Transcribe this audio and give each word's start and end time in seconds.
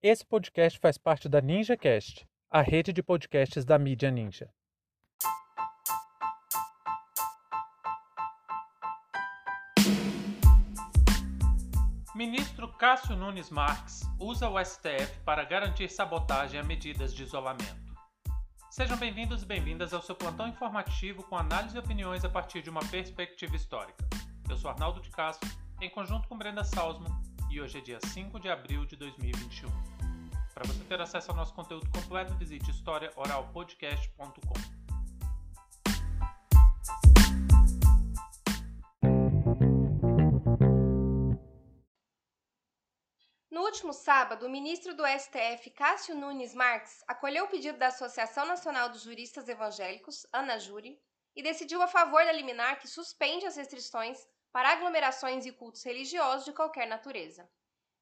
Esse 0.00 0.24
podcast 0.24 0.78
faz 0.78 0.96
parte 0.96 1.28
da 1.28 1.40
NinjaCast, 1.40 2.24
a 2.48 2.62
rede 2.62 2.92
de 2.92 3.02
podcasts 3.02 3.64
da 3.64 3.76
mídia 3.76 4.12
Ninja. 4.12 4.48
Ministro 12.14 12.72
Cássio 12.74 13.16
Nunes 13.16 13.50
Marques 13.50 14.02
usa 14.20 14.48
o 14.48 14.64
STF 14.64 15.18
para 15.24 15.42
garantir 15.42 15.88
sabotagem 15.88 16.60
a 16.60 16.62
medidas 16.62 17.12
de 17.12 17.24
isolamento. 17.24 17.96
Sejam 18.70 18.96
bem-vindos 18.96 19.42
e 19.42 19.46
bem-vindas 19.46 19.92
ao 19.92 20.00
seu 20.00 20.14
plantão 20.14 20.46
informativo 20.46 21.24
com 21.24 21.36
análise 21.36 21.74
e 21.74 21.80
opiniões 21.80 22.24
a 22.24 22.28
partir 22.28 22.62
de 22.62 22.70
uma 22.70 22.88
perspectiva 22.88 23.56
histórica. 23.56 24.08
Eu 24.48 24.56
sou 24.56 24.70
Arnaldo 24.70 25.00
de 25.00 25.10
Castro, 25.10 25.50
em 25.80 25.90
conjunto 25.90 26.28
com 26.28 26.38
Brenda 26.38 26.62
Salzman, 26.62 27.10
e 27.50 27.60
hoje 27.60 27.78
é 27.78 27.80
dia 27.80 27.98
5 28.00 28.38
de 28.38 28.48
abril 28.48 28.84
de 28.84 28.96
2021. 28.96 29.68
Para 30.52 30.66
você 30.66 30.84
ter 30.84 31.00
acesso 31.00 31.30
ao 31.30 31.36
nosso 31.36 31.54
conteúdo 31.54 31.88
completo, 31.90 32.34
visite 32.34 32.70
historiaoralpodcast.com. 32.70 34.78
No 43.50 43.62
último 43.62 43.92
sábado, 43.92 44.46
o 44.46 44.50
ministro 44.50 44.94
do 44.94 45.04
STF, 45.06 45.70
Cássio 45.70 46.14
Nunes 46.14 46.54
Marques, 46.54 47.02
acolheu 47.08 47.44
o 47.44 47.48
pedido 47.48 47.78
da 47.78 47.88
Associação 47.88 48.46
Nacional 48.46 48.90
dos 48.90 49.02
Juristas 49.02 49.48
Evangélicos, 49.48 50.26
Ana 50.32 50.58
Júri, 50.58 51.00
e 51.34 51.42
decidiu 51.42 51.80
a 51.80 51.88
favor 51.88 52.24
da 52.24 52.32
liminar 52.32 52.78
que 52.78 52.88
suspende 52.88 53.46
as 53.46 53.56
restrições 53.56 54.18
para 54.58 54.70
aglomerações 54.70 55.46
e 55.46 55.52
cultos 55.52 55.84
religiosos 55.84 56.44
de 56.44 56.52
qualquer 56.52 56.88
natureza. 56.88 57.48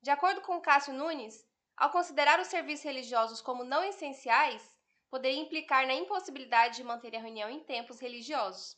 De 0.00 0.08
acordo 0.08 0.40
com 0.40 0.58
Cássio 0.58 0.94
Nunes, 0.94 1.46
ao 1.76 1.90
considerar 1.90 2.40
os 2.40 2.46
serviços 2.46 2.86
religiosos 2.86 3.42
como 3.42 3.62
não 3.62 3.84
essenciais, 3.84 4.74
poderia 5.10 5.38
implicar 5.38 5.86
na 5.86 5.92
impossibilidade 5.92 6.76
de 6.76 6.82
manter 6.82 7.14
a 7.14 7.20
reunião 7.20 7.50
em 7.50 7.60
tempos 7.60 8.00
religiosos. 8.00 8.74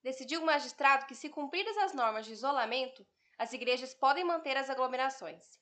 Decidiu 0.00 0.40
o 0.40 0.46
magistrado 0.46 1.06
que, 1.06 1.14
se 1.16 1.28
cumpridas 1.28 1.76
as 1.78 1.92
normas 1.92 2.24
de 2.24 2.34
isolamento, 2.34 3.04
as 3.36 3.52
igrejas 3.52 3.92
podem 3.92 4.22
manter 4.22 4.56
as 4.56 4.70
aglomerações. 4.70 5.58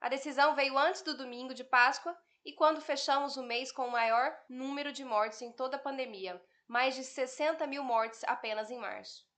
A 0.00 0.08
decisão 0.08 0.54
veio 0.54 0.78
antes 0.78 1.02
do 1.02 1.14
domingo 1.14 1.52
de 1.52 1.64
Páscoa 1.64 2.18
e 2.42 2.54
quando 2.54 2.80
fechamos 2.80 3.36
o 3.36 3.42
mês 3.42 3.70
com 3.70 3.88
o 3.88 3.92
maior 3.92 4.34
número 4.48 4.90
de 4.90 5.04
mortes 5.04 5.42
em 5.42 5.52
toda 5.52 5.76
a 5.76 5.80
pandemia, 5.80 6.42
mais 6.66 6.94
de 6.94 7.04
60 7.04 7.66
mil 7.66 7.84
mortes 7.84 8.24
apenas 8.24 8.70
em 8.70 8.78
março. 8.78 9.33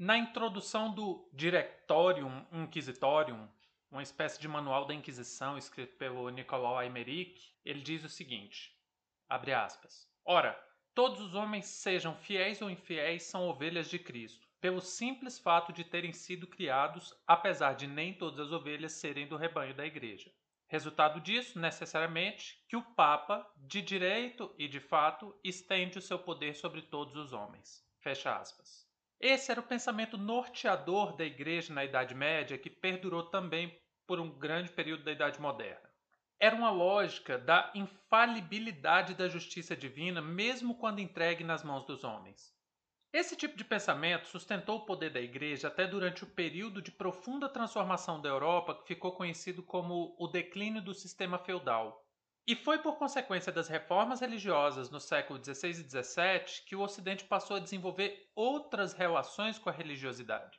Na 0.00 0.16
introdução 0.16 0.94
do 0.94 1.28
Directorium 1.32 2.46
Inquisitorium, 2.52 3.48
uma 3.90 4.00
espécie 4.00 4.40
de 4.40 4.46
manual 4.46 4.84
da 4.84 4.94
Inquisição 4.94 5.58
escrito 5.58 5.96
pelo 5.96 6.30
Nicolau 6.30 6.78
Aymeric, 6.78 7.52
ele 7.64 7.80
diz 7.80 8.04
o 8.04 8.08
seguinte: 8.08 8.72
abre 9.28 9.52
aspas. 9.52 10.08
Ora, 10.24 10.56
todos 10.94 11.20
os 11.20 11.34
homens, 11.34 11.66
sejam 11.66 12.14
fiéis 12.14 12.62
ou 12.62 12.70
infiéis, 12.70 13.24
são 13.24 13.48
ovelhas 13.48 13.90
de 13.90 13.98
Cristo, 13.98 14.46
pelo 14.60 14.80
simples 14.80 15.36
fato 15.36 15.72
de 15.72 15.82
terem 15.82 16.12
sido 16.12 16.46
criados, 16.46 17.12
apesar 17.26 17.72
de 17.72 17.88
nem 17.88 18.14
todas 18.14 18.38
as 18.38 18.52
ovelhas 18.52 18.92
serem 18.92 19.26
do 19.26 19.36
rebanho 19.36 19.74
da 19.74 19.84
igreja. 19.84 20.32
Resultado 20.68 21.20
disso, 21.20 21.58
necessariamente, 21.58 22.64
que 22.68 22.76
o 22.76 22.84
Papa, 22.94 23.44
de 23.56 23.82
direito 23.82 24.54
e 24.56 24.68
de 24.68 24.78
fato, 24.78 25.36
estende 25.42 25.98
o 25.98 26.02
seu 26.02 26.20
poder 26.20 26.54
sobre 26.54 26.82
todos 26.82 27.16
os 27.16 27.32
homens. 27.32 27.84
Fecha 27.98 28.36
aspas. 28.36 28.87
Esse 29.20 29.50
era 29.50 29.60
o 29.60 29.66
pensamento 29.66 30.16
norteador 30.16 31.16
da 31.16 31.24
Igreja 31.24 31.74
na 31.74 31.84
Idade 31.84 32.14
Média, 32.14 32.56
que 32.56 32.70
perdurou 32.70 33.24
também 33.24 33.76
por 34.06 34.20
um 34.20 34.30
grande 34.30 34.70
período 34.70 35.02
da 35.02 35.12
Idade 35.12 35.40
Moderna. 35.40 35.88
Era 36.40 36.54
uma 36.54 36.70
lógica 36.70 37.36
da 37.36 37.72
infalibilidade 37.74 39.14
da 39.14 39.28
justiça 39.28 39.76
divina, 39.76 40.22
mesmo 40.22 40.76
quando 40.76 41.00
entregue 41.00 41.42
nas 41.42 41.64
mãos 41.64 41.84
dos 41.84 42.04
homens. 42.04 42.56
Esse 43.12 43.34
tipo 43.34 43.56
de 43.56 43.64
pensamento 43.64 44.28
sustentou 44.28 44.78
o 44.78 44.86
poder 44.86 45.10
da 45.10 45.20
Igreja 45.20 45.66
até 45.66 45.86
durante 45.86 46.22
o 46.22 46.26
período 46.28 46.80
de 46.80 46.92
profunda 46.92 47.48
transformação 47.48 48.20
da 48.20 48.28
Europa 48.28 48.74
que 48.74 48.86
ficou 48.86 49.12
conhecido 49.12 49.64
como 49.64 50.14
o 50.16 50.28
declínio 50.28 50.80
do 50.80 50.94
sistema 50.94 51.38
feudal. 51.38 52.07
E 52.48 52.56
foi 52.56 52.78
por 52.78 52.96
consequência 52.96 53.52
das 53.52 53.68
reformas 53.68 54.20
religiosas 54.20 54.88
no 54.88 54.98
século 54.98 55.38
XVI 55.38 55.68
e 55.68 55.74
XVII 55.74 56.64
que 56.64 56.74
o 56.74 56.80
Ocidente 56.80 57.24
passou 57.24 57.58
a 57.58 57.60
desenvolver 57.60 58.32
outras 58.34 58.94
relações 58.94 59.58
com 59.58 59.68
a 59.68 59.72
religiosidade. 59.72 60.58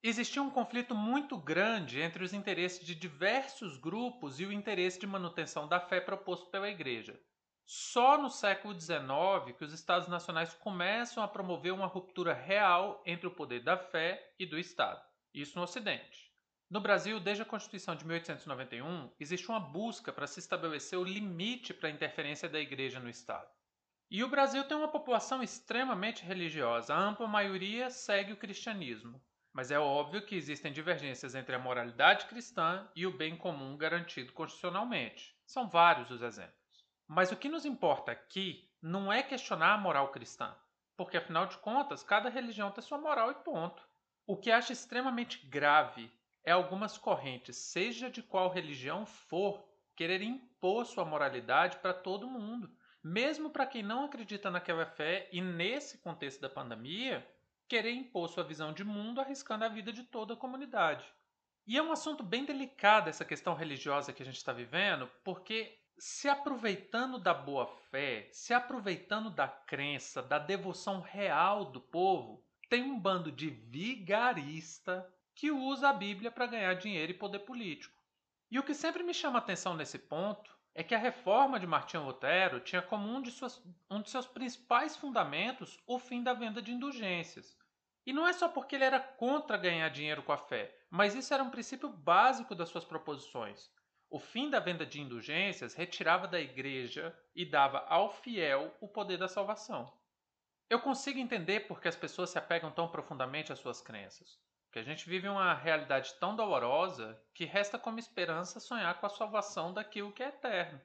Existia 0.00 0.40
um 0.40 0.48
conflito 0.48 0.94
muito 0.94 1.36
grande 1.36 2.00
entre 2.00 2.22
os 2.22 2.32
interesses 2.32 2.86
de 2.86 2.94
diversos 2.94 3.76
grupos 3.76 4.38
e 4.38 4.46
o 4.46 4.52
interesse 4.52 5.00
de 5.00 5.06
manutenção 5.08 5.66
da 5.66 5.80
fé 5.80 6.00
proposto 6.00 6.48
pela 6.48 6.70
Igreja. 6.70 7.20
Só 7.64 8.16
no 8.16 8.30
século 8.30 8.80
XIX 8.80 9.52
que 9.58 9.64
os 9.64 9.72
Estados 9.72 10.06
nacionais 10.06 10.54
começam 10.54 11.24
a 11.24 11.26
promover 11.26 11.72
uma 11.72 11.88
ruptura 11.88 12.34
real 12.34 13.02
entre 13.04 13.26
o 13.26 13.34
poder 13.34 13.64
da 13.64 13.76
fé 13.76 14.32
e 14.38 14.46
do 14.46 14.56
Estado. 14.56 15.04
Isso 15.34 15.58
no 15.58 15.64
Ocidente. 15.64 16.32
No 16.68 16.80
Brasil, 16.80 17.20
desde 17.20 17.44
a 17.44 17.46
Constituição 17.46 17.94
de 17.94 18.04
1891, 18.04 19.12
existe 19.20 19.48
uma 19.48 19.60
busca 19.60 20.12
para 20.12 20.26
se 20.26 20.40
estabelecer 20.40 20.98
o 20.98 21.04
limite 21.04 21.72
para 21.72 21.88
a 21.88 21.92
interferência 21.92 22.48
da 22.48 22.58
Igreja 22.58 22.98
no 22.98 23.08
Estado. 23.08 23.48
E 24.10 24.24
o 24.24 24.28
Brasil 24.28 24.64
tem 24.64 24.76
uma 24.76 24.88
população 24.88 25.44
extremamente 25.44 26.24
religiosa, 26.24 26.92
a 26.92 26.98
ampla 26.98 27.28
maioria 27.28 27.88
segue 27.88 28.32
o 28.32 28.36
cristianismo, 28.36 29.22
mas 29.52 29.70
é 29.70 29.78
óbvio 29.78 30.26
que 30.26 30.34
existem 30.34 30.72
divergências 30.72 31.36
entre 31.36 31.54
a 31.54 31.58
moralidade 31.58 32.26
cristã 32.26 32.88
e 32.96 33.06
o 33.06 33.16
bem 33.16 33.36
comum 33.36 33.76
garantido 33.76 34.32
constitucionalmente. 34.32 35.38
São 35.46 35.68
vários 35.68 36.10
os 36.10 36.20
exemplos. 36.20 36.84
Mas 37.06 37.30
o 37.30 37.36
que 37.36 37.48
nos 37.48 37.64
importa 37.64 38.10
aqui 38.10 38.68
não 38.82 39.12
é 39.12 39.22
questionar 39.22 39.74
a 39.74 39.78
moral 39.78 40.08
cristã, 40.08 40.52
porque 40.96 41.16
afinal 41.16 41.46
de 41.46 41.58
contas, 41.58 42.02
cada 42.02 42.28
religião 42.28 42.72
tem 42.72 42.82
sua 42.82 42.98
moral 42.98 43.30
e 43.30 43.34
ponto. 43.34 43.86
O 44.26 44.36
que 44.36 44.50
acho 44.50 44.72
extremamente 44.72 45.46
grave 45.46 46.12
é 46.46 46.52
algumas 46.52 46.96
correntes, 46.96 47.56
seja 47.56 48.08
de 48.08 48.22
qual 48.22 48.48
religião 48.48 49.04
for, 49.04 49.68
querer 49.96 50.22
impor 50.22 50.86
sua 50.86 51.04
moralidade 51.04 51.76
para 51.78 51.92
todo 51.92 52.30
mundo, 52.30 52.70
mesmo 53.02 53.50
para 53.50 53.66
quem 53.66 53.82
não 53.82 54.04
acredita 54.04 54.48
naquela 54.48 54.86
fé 54.86 55.28
e 55.32 55.40
nesse 55.40 55.98
contexto 55.98 56.40
da 56.40 56.48
pandemia, 56.48 57.26
querer 57.68 57.90
impor 57.90 58.28
sua 58.28 58.44
visão 58.44 58.72
de 58.72 58.84
mundo 58.84 59.20
arriscando 59.20 59.64
a 59.64 59.68
vida 59.68 59.92
de 59.92 60.04
toda 60.04 60.34
a 60.34 60.36
comunidade. 60.36 61.04
E 61.66 61.76
é 61.76 61.82
um 61.82 61.90
assunto 61.90 62.22
bem 62.22 62.44
delicado 62.44 63.10
essa 63.10 63.24
questão 63.24 63.54
religiosa 63.54 64.12
que 64.12 64.22
a 64.22 64.26
gente 64.26 64.36
está 64.36 64.52
vivendo, 64.52 65.10
porque 65.24 65.76
se 65.98 66.28
aproveitando 66.28 67.18
da 67.18 67.34
boa 67.34 67.66
fé, 67.90 68.28
se 68.30 68.54
aproveitando 68.54 69.30
da 69.30 69.48
crença, 69.48 70.22
da 70.22 70.38
devoção 70.38 71.00
real 71.00 71.64
do 71.64 71.80
povo, 71.80 72.44
tem 72.68 72.84
um 72.84 73.00
bando 73.00 73.32
de 73.32 73.50
vigarista 73.50 75.12
que 75.36 75.50
usa 75.50 75.90
a 75.90 75.92
Bíblia 75.92 76.30
para 76.30 76.46
ganhar 76.46 76.72
dinheiro 76.74 77.12
e 77.12 77.14
poder 77.14 77.40
político. 77.40 77.94
E 78.50 78.58
o 78.58 78.62
que 78.62 78.72
sempre 78.72 79.02
me 79.02 79.12
chama 79.12 79.38
atenção 79.38 79.74
nesse 79.76 79.98
ponto 79.98 80.50
é 80.74 80.82
que 80.82 80.94
a 80.94 80.98
reforma 80.98 81.60
de 81.60 81.66
Martinho 81.66 82.06
Lutero 82.06 82.58
tinha 82.60 82.80
como 82.80 83.06
um 83.06 83.20
de, 83.20 83.30
suas, 83.30 83.62
um 83.90 84.00
de 84.00 84.08
seus 84.08 84.26
principais 84.26 84.96
fundamentos 84.96 85.78
o 85.86 85.98
fim 85.98 86.22
da 86.22 86.32
venda 86.32 86.62
de 86.62 86.72
indulgências. 86.72 87.54
E 88.06 88.14
não 88.14 88.26
é 88.26 88.32
só 88.32 88.48
porque 88.48 88.76
ele 88.76 88.84
era 88.84 88.98
contra 88.98 89.58
ganhar 89.58 89.90
dinheiro 89.90 90.22
com 90.22 90.32
a 90.32 90.38
fé, 90.38 90.74
mas 90.88 91.14
isso 91.14 91.34
era 91.34 91.42
um 91.42 91.50
princípio 91.50 91.90
básico 91.90 92.54
das 92.54 92.70
suas 92.70 92.84
proposições. 92.84 93.70
O 94.08 94.18
fim 94.18 94.48
da 94.48 94.58
venda 94.58 94.86
de 94.86 95.02
indulgências 95.02 95.74
retirava 95.74 96.26
da 96.26 96.40
igreja 96.40 97.14
e 97.34 97.44
dava 97.44 97.84
ao 97.88 98.10
fiel 98.10 98.74
o 98.80 98.88
poder 98.88 99.18
da 99.18 99.28
salvação. 99.28 99.92
Eu 100.70 100.80
consigo 100.80 101.18
entender 101.18 101.66
por 101.66 101.78
que 101.78 101.88
as 101.88 101.96
pessoas 101.96 102.30
se 102.30 102.38
apegam 102.38 102.70
tão 102.70 102.88
profundamente 102.88 103.52
às 103.52 103.58
suas 103.58 103.82
crenças 103.82 104.45
que 104.76 104.80
a 104.80 104.84
gente 104.84 105.08
vive 105.08 105.26
uma 105.26 105.54
realidade 105.54 106.12
tão 106.20 106.36
dolorosa 106.36 107.18
que 107.32 107.46
resta 107.46 107.78
como 107.78 107.98
esperança 107.98 108.60
sonhar 108.60 109.00
com 109.00 109.06
a 109.06 109.08
salvação 109.08 109.72
daquilo 109.72 110.12
que 110.12 110.22
é 110.22 110.28
eterno. 110.28 110.78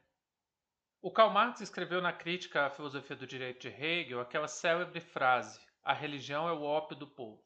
O 1.01 1.11
Karl 1.11 1.29
Marx 1.29 1.59
escreveu 1.59 2.01
na 2.01 2.13
crítica 2.13 2.65
à 2.65 2.69
filosofia 2.69 3.17
do 3.17 3.27
direito 3.27 3.59
de 3.59 3.67
Hegel 3.67 4.21
aquela 4.21 4.47
célebre 4.47 5.01
frase: 5.01 5.59
a 5.83 5.91
religião 5.91 6.47
é 6.47 6.53
o 6.53 6.63
ópio 6.63 6.95
do 6.95 7.05
povo. 7.05 7.43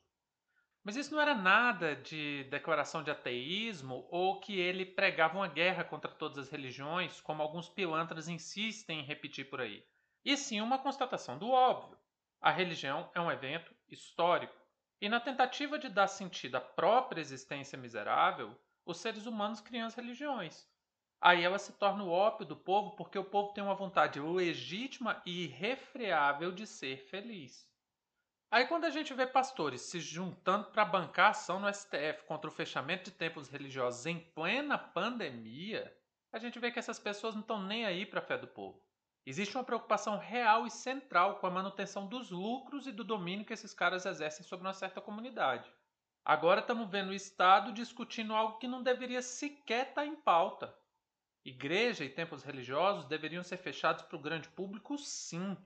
Mas 0.83 0.95
isso 0.95 1.15
não 1.15 1.19
era 1.19 1.33
nada 1.33 1.95
de 1.95 2.44
declaração 2.44 3.01
de 3.01 3.09
ateísmo 3.09 4.07
ou 4.12 4.39
que 4.39 4.59
ele 4.59 4.86
pregava 4.86 5.39
uma 5.39 5.48
guerra 5.48 5.83
contra 5.83 6.12
todas 6.12 6.38
as 6.38 6.50
religiões, 6.51 7.19
como 7.21 7.41
alguns 7.41 7.69
pilantras 7.69 8.27
insistem 8.27 9.00
em 9.00 9.03
repetir 9.03 9.50
por 9.50 9.62
aí. 9.62 9.83
E 10.24 10.38
sim 10.38 10.62
uma 10.62 10.77
constatação 10.77 11.39
do 11.39 11.50
óbvio. 11.50 11.98
A 12.39 12.51
religião 12.51 13.09
é 13.15 13.19
um 13.19 13.31
evento 13.31 13.74
histórico 13.89 14.64
e 15.01 15.09
na 15.09 15.19
tentativa 15.19 15.77
de 15.77 15.89
dar 15.89 16.07
sentido 16.07 16.56
à 16.56 16.62
própria 16.62 17.21
existência 17.21 17.77
miserável, 17.77 18.56
os 18.86 18.97
seres 18.97 19.25
humanos 19.25 19.62
criam 19.62 19.88
as 19.88 19.95
religiões. 19.95 20.68
Aí 21.19 21.44
ela 21.44 21.57
se 21.57 21.74
torna 21.74 22.03
o 22.03 22.12
ópio 22.12 22.45
do 22.45 22.56
povo 22.56 22.95
porque 22.95 23.18
o 23.18 23.24
povo 23.24 23.53
tem 23.53 23.63
uma 23.63 23.74
vontade 23.74 24.19
legítima 24.19 25.21
e 25.25 25.45
irrefreável 25.45 26.51
de 26.51 26.68
ser 26.68 26.97
feliz. 27.09 27.68
Aí 28.51 28.68
quando 28.68 28.86
a 28.86 28.89
gente 28.89 29.13
vê 29.13 29.25
pastores 29.25 29.81
se 29.81 30.00
juntando 30.00 30.65
para 30.71 30.86
bancar 30.86 31.31
ação 31.31 31.59
no 31.59 31.74
STF 31.74 32.24
contra 32.27 32.50
o 32.50 32.53
fechamento 32.53 33.06
de 33.06 33.12
templos 33.12 33.50
religiosos 33.50 34.06
em 34.06 34.19
plena 34.19 34.77
pandemia, 34.77 35.91
a 36.31 36.38
gente 36.38 36.59
vê 36.59 36.71
que 36.71 36.80
essas 36.80 37.00
pessoas 37.00 37.33
não 37.33 37.41
estão 37.41 37.62
nem 37.62 37.86
aí 37.86 38.06
para 38.06 38.19
a 38.19 38.24
fé 38.24 38.38
do 38.38 38.48
povo. 38.48 38.84
Existe 39.25 39.57
uma 39.57 39.63
preocupação 39.63 40.19
real 40.19 40.68
e 40.68 40.72
central 40.72 41.39
com 41.39 41.48
a 41.48 41.51
manutenção 41.51 42.06
dos 42.06 42.30
lucros 42.30 42.86
e 42.86 42.92
do 42.92 43.04
domínio 43.04 43.44
que 43.44 43.54
esses 43.54 43.74
caras 43.74 44.06
exercem 44.06 44.45
sobre 44.45 44.68
uma 44.68 44.74
certa 44.74 45.01
comunidade. 45.01 45.72
Agora 46.24 46.62
estamos 46.62 46.89
vendo 46.89 47.10
o 47.10 47.13
Estado 47.13 47.72
discutindo 47.72 48.36
algo 48.36 48.60
que 48.60 48.68
não 48.68 48.83
deveria 48.83 49.24
sequer 49.24 49.89
estar 49.89 50.01
tá 50.01 50.06
em 50.06 50.16
pauta. 50.16 50.77
Igreja 51.44 52.04
e 52.04 52.10
templos 52.10 52.44
religiosos 52.44 53.06
deveriam 53.06 53.44
ser 53.44 53.57
fechados 53.57 54.04
para 54.04 54.16
o 54.16 54.22
grande 54.22 54.48
público, 54.50 54.98
sim. 54.98 55.57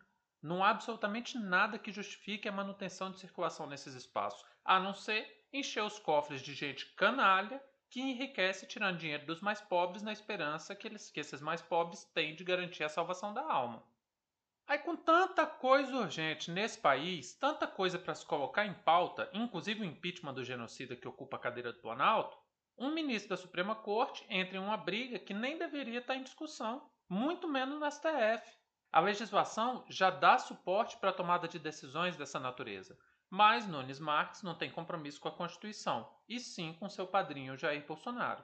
Não 0.41 0.63
há 0.63 0.69
absolutamente 0.69 1.37
nada 1.37 1.77
que 1.77 1.91
justifique 1.91 2.47
a 2.47 2.51
manutenção 2.53 3.11
de 3.11 3.19
circulação 3.19 3.67
nesses 3.67 3.93
espaços, 3.93 4.45
a 4.63 4.79
não 4.79 4.93
ser 4.93 5.47
encher 5.51 5.83
os 5.83 5.99
cofres 5.99 6.41
de 6.41 6.53
gente 6.53 6.85
canalha 6.93 7.61
que 7.89 8.01
enriquece 8.01 8.67
tirando 8.67 8.99
dinheiro 8.99 9.25
dos 9.25 9.41
mais 9.41 9.59
pobres 9.59 10.03
na 10.03 10.13
esperança 10.13 10.75
que, 10.75 10.87
eles, 10.87 11.09
que 11.09 11.19
esses 11.19 11.41
mais 11.41 11.61
pobres 11.61 12.03
têm 12.13 12.35
de 12.35 12.43
garantir 12.43 12.83
a 12.83 12.89
salvação 12.89 13.33
da 13.33 13.41
alma. 13.41 13.83
Aí, 14.67 14.77
com 14.77 14.95
tanta 14.95 15.47
coisa 15.47 15.95
urgente 15.97 16.51
nesse 16.51 16.79
país, 16.79 17.33
tanta 17.33 17.65
coisa 17.65 17.97
para 17.97 18.13
se 18.13 18.23
colocar 18.23 18.67
em 18.67 18.73
pauta, 18.73 19.27
inclusive 19.33 19.81
o 19.81 19.85
impeachment 19.85 20.35
do 20.35 20.43
genocida 20.43 20.95
que 20.95 21.07
ocupa 21.07 21.37
a 21.37 21.39
cadeira 21.39 21.73
do 21.73 21.79
Planalto, 21.79 22.37
um 22.77 22.91
ministro 22.91 23.29
da 23.29 23.37
Suprema 23.37 23.75
Corte 23.75 24.23
entra 24.29 24.57
em 24.57 24.61
uma 24.61 24.77
briga 24.77 25.17
que 25.17 25.33
nem 25.33 25.57
deveria 25.57 25.99
estar 25.99 26.15
em 26.15 26.23
discussão, 26.23 26.87
muito 27.09 27.47
menos 27.47 27.79
no 27.79 27.91
STF. 27.91 28.47
A 28.91 28.99
legislação 28.99 29.83
já 29.89 30.11
dá 30.11 30.37
suporte 30.37 30.97
para 30.97 31.09
a 31.09 31.13
tomada 31.13 31.47
de 31.47 31.57
decisões 31.57 32.15
dessa 32.15 32.39
natureza, 32.39 32.97
mas 33.29 33.67
Nunes 33.67 33.99
Marques 33.99 34.41
não 34.41 34.55
tem 34.55 34.71
compromisso 34.71 35.21
com 35.21 35.27
a 35.27 35.35
Constituição, 35.35 36.09
e 36.27 36.39
sim 36.39 36.73
com 36.73 36.89
seu 36.89 37.05
padrinho 37.05 37.57
Jair 37.57 37.85
Bolsonaro. 37.85 38.43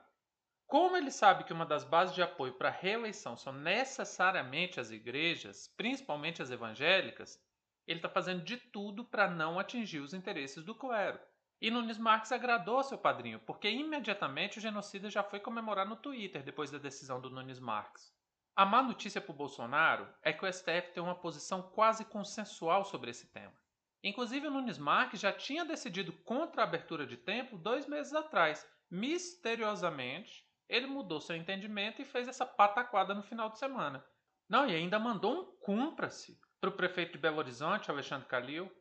Como 0.67 0.97
ele 0.97 1.11
sabe 1.11 1.43
que 1.43 1.53
uma 1.53 1.65
das 1.65 1.83
bases 1.83 2.15
de 2.15 2.21
apoio 2.21 2.53
para 2.53 2.69
a 2.69 2.71
reeleição 2.71 3.37
são 3.37 3.53
necessariamente 3.53 4.79
as 4.79 4.91
igrejas, 4.91 5.67
principalmente 5.77 6.41
as 6.41 6.49
evangélicas, 6.49 7.39
ele 7.87 7.99
está 7.99 8.09
fazendo 8.09 8.43
de 8.43 8.57
tudo 8.57 9.05
para 9.05 9.29
não 9.29 9.59
atingir 9.59 9.99
os 9.99 10.13
interesses 10.13 10.63
do 10.63 10.73
clero. 10.73 11.19
E 11.61 11.71
Nunes 11.71 11.97
Marques 11.97 12.31
agradou 12.31 12.83
seu 12.83 12.97
padrinho, 12.97 13.39
porque 13.39 13.69
imediatamente 13.69 14.57
o 14.57 14.61
genocida 14.61 15.09
já 15.09 15.23
foi 15.23 15.39
comemorar 15.39 15.87
no 15.87 15.95
Twitter 15.95 16.43
depois 16.43 16.69
da 16.71 16.77
decisão 16.77 17.21
do 17.21 17.29
Nunes 17.29 17.59
Marques. 17.59 18.13
A 18.55 18.65
má 18.65 18.81
notícia 18.81 19.21
para 19.21 19.31
o 19.31 19.35
Bolsonaro 19.35 20.07
é 20.21 20.33
que 20.33 20.45
o 20.45 20.51
STF 20.51 20.93
tem 20.93 21.03
uma 21.03 21.15
posição 21.15 21.61
quase 21.61 22.05
consensual 22.05 22.85
sobre 22.85 23.11
esse 23.11 23.27
tema. 23.27 23.53
Inclusive, 24.05 24.45
o 24.45 24.51
Nunes 24.51 24.77
Marques 24.77 25.19
já 25.19 25.33
tinha 25.33 25.65
decidido 25.65 26.13
contra 26.13 26.61
a 26.61 26.63
abertura 26.63 27.07
de 27.07 27.17
templo 27.17 27.57
dois 27.57 27.87
meses 27.87 28.13
atrás. 28.13 28.63
Misteriosamente, 28.87 30.45
ele 30.69 30.85
mudou 30.85 31.19
seu 31.19 31.35
entendimento 31.35 32.03
e 32.03 32.05
fez 32.05 32.27
essa 32.27 32.45
pataquada 32.45 33.15
no 33.15 33.23
final 33.23 33.49
de 33.49 33.57
semana. 33.57 34.05
Não, 34.47 34.69
e 34.69 34.75
ainda 34.75 34.99
mandou 34.99 35.41
um 35.41 35.45
cumpra-se 35.59 36.39
para 36.61 36.69
o 36.69 36.73
prefeito 36.73 37.13
de 37.13 37.17
Belo 37.17 37.39
Horizonte, 37.39 37.89
Alexandre 37.89 38.27
Calil. 38.27 38.71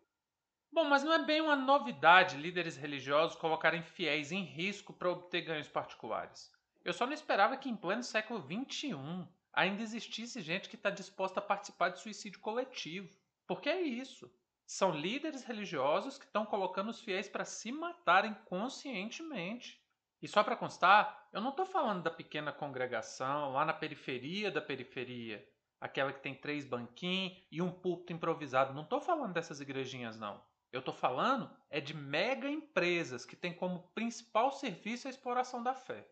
Bom, 0.71 0.85
mas 0.85 1.03
não 1.03 1.15
é 1.15 1.25
bem 1.25 1.41
uma 1.41 1.57
novidade 1.57 2.37
líderes 2.37 2.77
religiosos 2.77 3.35
colocarem 3.35 3.83
fiéis 3.83 4.31
em 4.31 4.43
risco 4.43 4.93
para 4.93 5.11
obter 5.11 5.41
ganhos 5.41 5.69
particulares. 5.69 6.53
Eu 6.85 6.93
só 6.93 7.07
não 7.07 7.15
esperava 7.15 7.57
que 7.57 7.71
em 7.71 7.77
pleno 7.77 8.03
século 8.03 8.43
XXI 8.43 9.27
ainda 9.55 9.83
existisse 9.83 10.43
gente 10.43 10.69
que 10.69 10.77
está 10.77 10.91
disposta 10.91 11.41
a 11.41 11.43
participar 11.43 11.89
de 11.89 12.01
suicídio 12.01 12.41
coletivo. 12.41 13.09
Porque 13.47 13.71
é 13.71 13.81
isso. 13.81 14.31
São 14.67 14.91
líderes 14.91 15.45
religiosos 15.45 16.17
que 16.17 16.25
estão 16.25 16.47
colocando 16.47 16.91
os 16.91 17.01
fiéis 17.01 17.29
para 17.29 17.45
se 17.45 17.71
matarem 17.71 18.35
conscientemente. 18.47 19.83
E 20.23 20.27
só 20.27 20.43
para 20.43 20.57
constar, 20.57 21.29
eu 21.33 21.41
não 21.41 21.51
estou 21.51 21.67
falando 21.67 22.03
da 22.03 22.11
pequena 22.11 22.51
congregação 22.53 23.53
lá 23.53 23.65
na 23.65 23.75
periferia 23.75 24.51
da 24.51 24.63
periferia, 24.63 25.47
aquela 25.79 26.13
que 26.13 26.23
tem 26.23 26.35
três 26.35 26.65
banquinhos 26.65 27.37
e 27.53 27.61
um 27.61 27.71
púlpito 27.71 28.15
improvisado. 28.15 28.73
Não 28.73 28.85
estou 28.85 29.01
falando 29.01 29.35
dessas 29.35 29.61
igrejinhas, 29.61 30.19
não. 30.19 30.43
Eu 30.73 30.81
estou 30.81 30.95
falando 30.95 31.55
é 31.71 31.81
de 31.81 31.95
mega 31.95 32.49
empresas 32.49 33.25
que 33.25 33.37
têm 33.37 33.53
como 33.53 33.91
principal 33.95 34.51
serviço 34.51 35.07
a 35.07 35.11
exploração 35.11 35.63
da 35.63 35.75
fé. 35.75 36.09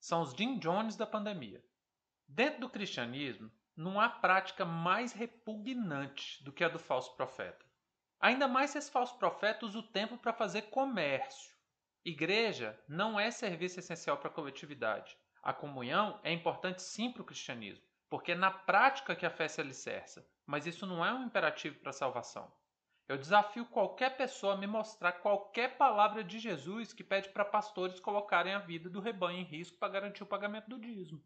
São 0.00 0.20
os 0.20 0.32
Jim 0.32 0.58
Jones 0.58 0.96
da 0.96 1.06
pandemia. 1.06 1.64
Dentro 2.26 2.60
do 2.60 2.68
cristianismo, 2.68 3.50
não 3.76 4.00
há 4.00 4.08
prática 4.08 4.64
mais 4.64 5.12
repugnante 5.12 6.42
do 6.42 6.52
que 6.52 6.64
a 6.64 6.68
do 6.68 6.78
falso 6.78 7.14
profeta. 7.16 7.64
Ainda 8.20 8.48
mais 8.48 8.70
se 8.70 8.78
esse 8.78 8.90
falso 8.90 9.18
profeta 9.18 9.66
usa 9.66 9.78
o 9.78 9.82
tempo 9.82 10.16
para 10.16 10.32
fazer 10.32 10.62
comércio. 10.62 11.54
Igreja 12.04 12.78
não 12.88 13.18
é 13.18 13.30
serviço 13.30 13.80
essencial 13.80 14.16
para 14.18 14.28
a 14.28 14.32
coletividade. 14.32 15.16
A 15.42 15.52
comunhão 15.52 16.20
é 16.22 16.32
importante 16.32 16.82
sim 16.82 17.10
para 17.10 17.22
o 17.22 17.24
cristianismo, 17.24 17.84
porque 18.08 18.32
é 18.32 18.34
na 18.34 18.50
prática 18.50 19.14
que 19.14 19.26
a 19.26 19.30
fé 19.30 19.48
se 19.48 19.60
alicerça, 19.60 20.26
mas 20.46 20.66
isso 20.66 20.86
não 20.86 21.04
é 21.04 21.12
um 21.12 21.24
imperativo 21.24 21.78
para 21.80 21.90
a 21.90 21.94
salvação. 21.94 22.50
Eu 23.06 23.18
desafio 23.18 23.66
qualquer 23.66 24.16
pessoa 24.16 24.54
a 24.54 24.56
me 24.56 24.66
mostrar 24.66 25.12
qualquer 25.12 25.76
palavra 25.76 26.24
de 26.24 26.38
Jesus 26.38 26.94
que 26.94 27.04
pede 27.04 27.28
para 27.28 27.44
pastores 27.44 28.00
colocarem 28.00 28.54
a 28.54 28.58
vida 28.58 28.88
do 28.88 29.00
rebanho 29.00 29.40
em 29.40 29.44
risco 29.44 29.76
para 29.78 29.92
garantir 29.92 30.22
o 30.22 30.26
pagamento 30.26 30.70
do 30.70 30.78
dízimo. 30.78 31.22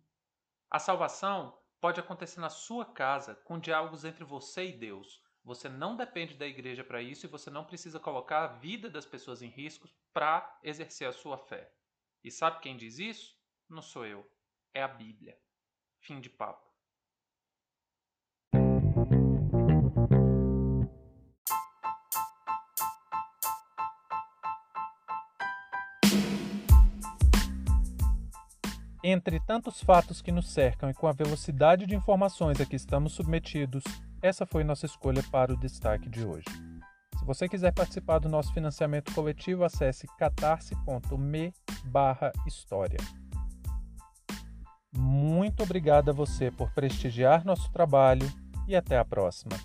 A 0.68 0.80
salvação 0.80 1.56
pode 1.80 2.00
acontecer 2.00 2.40
na 2.40 2.50
sua 2.50 2.84
casa, 2.84 3.36
com 3.36 3.60
diálogos 3.60 4.04
entre 4.04 4.24
você 4.24 4.66
e 4.66 4.72
Deus, 4.72 5.22
você 5.48 5.66
não 5.66 5.96
depende 5.96 6.34
da 6.34 6.46
igreja 6.46 6.84
para 6.84 7.00
isso 7.00 7.24
e 7.24 7.28
você 7.28 7.48
não 7.48 7.64
precisa 7.64 7.98
colocar 7.98 8.44
a 8.44 8.58
vida 8.58 8.90
das 8.90 9.06
pessoas 9.06 9.40
em 9.40 9.48
risco 9.48 9.88
para 10.12 10.60
exercer 10.62 11.08
a 11.08 11.12
sua 11.12 11.38
fé. 11.38 11.72
E 12.22 12.30
sabe 12.30 12.60
quem 12.60 12.76
diz 12.76 12.98
isso? 12.98 13.34
Não 13.66 13.80
sou 13.80 14.04
eu. 14.04 14.30
É 14.74 14.82
a 14.82 14.88
Bíblia. 14.88 15.38
Fim 16.00 16.20
de 16.20 16.28
papo. 16.28 16.68
Entre 29.02 29.40
tantos 29.40 29.82
fatos 29.82 30.20
que 30.20 30.30
nos 30.30 30.50
cercam 30.50 30.90
e 30.90 30.94
com 30.94 31.06
a 31.06 31.12
velocidade 31.12 31.86
de 31.86 31.94
informações 31.94 32.60
a 32.60 32.66
que 32.66 32.76
estamos 32.76 33.14
submetidos, 33.14 33.84
essa 34.22 34.46
foi 34.46 34.64
nossa 34.64 34.86
escolha 34.86 35.22
para 35.30 35.52
o 35.52 35.56
destaque 35.56 36.08
de 36.08 36.26
hoje. 36.26 36.46
Se 37.18 37.24
você 37.24 37.48
quiser 37.48 37.72
participar 37.72 38.18
do 38.18 38.28
nosso 38.28 38.52
financiamento 38.52 39.12
coletivo, 39.14 39.64
acesse 39.64 40.06
catarse.me 40.18 41.52
história. 42.46 42.98
Muito 44.96 45.62
obrigado 45.62 46.10
a 46.10 46.12
você 46.12 46.50
por 46.50 46.70
prestigiar 46.72 47.44
nosso 47.44 47.70
trabalho 47.70 48.26
e 48.66 48.74
até 48.74 48.98
a 48.98 49.04
próxima. 49.04 49.56